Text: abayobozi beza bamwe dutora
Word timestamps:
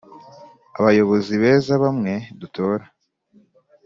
abayobozi 0.79 1.33
beza 1.43 1.73
bamwe 1.83 2.13
dutora 2.39 2.85